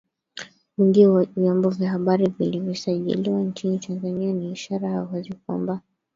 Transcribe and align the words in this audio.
wingi 0.77 1.05
wa 1.07 1.25
vyombo 1.35 1.69
vya 1.69 1.89
habari 1.89 2.27
vilivyosajiliwa 2.39 3.41
nchini 3.41 3.79
Tanzania 3.79 4.33
ni 4.33 4.51
ishara 4.51 4.89
ya 4.89 5.01
wazi 5.03 5.33
kwamba 5.33 5.81